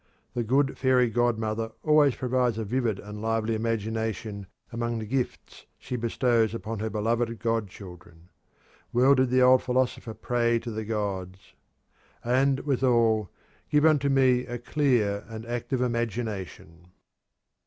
The 0.33 0.43
good 0.43 0.79
fairy 0.79 1.11
godmother 1.11 1.73
always 1.83 2.15
provides 2.15 2.57
a 2.57 2.63
vivid 2.65 2.97
and 2.97 3.21
lively 3.21 3.53
imagination 3.53 4.47
among 4.73 4.97
the 4.97 5.05
gifts 5.05 5.67
she 5.77 5.95
bestows 5.95 6.55
upon 6.55 6.79
her 6.79 6.89
beloved 6.89 7.37
godchildren. 7.37 8.29
Well 8.91 9.13
did 9.13 9.29
the 9.29 9.43
old 9.43 9.61
philosopher 9.61 10.15
pray 10.15 10.57
to 10.57 10.71
the 10.71 10.85
gods: 10.85 11.53
"And, 12.23 12.61
with 12.61 12.83
all, 12.83 13.29
give 13.69 13.85
unto 13.85 14.09
me 14.09 14.47
a 14.47 14.57
clear 14.57 15.23
and 15.29 15.45
active 15.45 15.81
imagination." 15.83 16.87